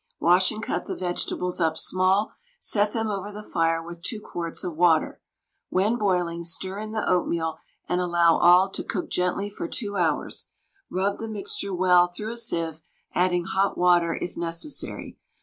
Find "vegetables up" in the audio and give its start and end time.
0.95-1.77